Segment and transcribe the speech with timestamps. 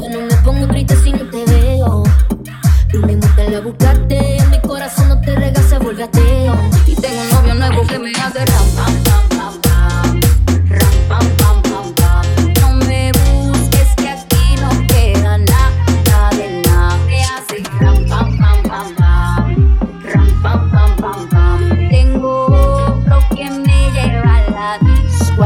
[0.00, 2.02] Yo no me pongo triste si no te veo.
[2.90, 4.36] Tú mismo te la buscaste.
[4.38, 6.56] En mi corazón no te regas, se vuelve ateo.
[6.86, 10.20] Y tengo un novio nuevo que me hace ram, pam, pam, pam, pam.
[10.70, 12.24] Ram, pam, pam, pam, pam.
[12.60, 16.96] No me busques que aquí no queda nada de nada.
[17.06, 19.78] Me hace ram, pam, pam, pam, pam.
[20.04, 21.88] Ram, pam, pam, pam, pam.
[21.88, 25.44] Tengo lo que me lleva a la disco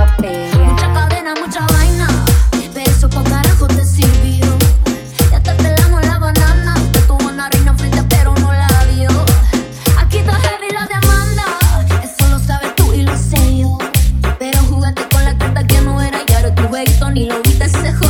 [17.22, 18.01] Y ahorita se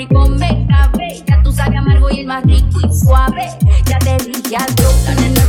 [0.00, 1.22] rico me grabé.
[1.26, 3.48] Ya tú sabes amargo y el más rico y suave.
[3.86, 5.39] Ya te dije adiós, la nena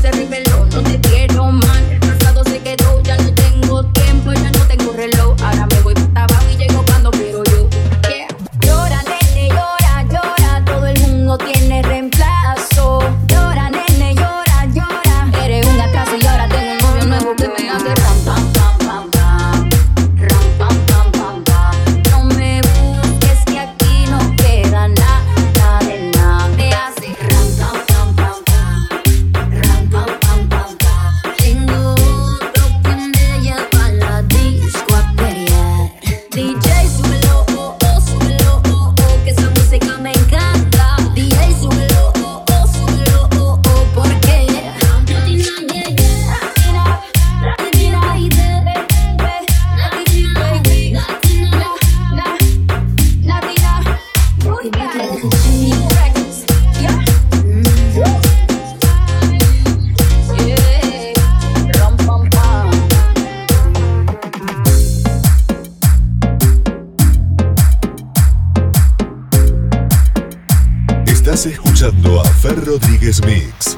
[71.22, 73.78] Estás escuchando a Fer Rodríguez Mix.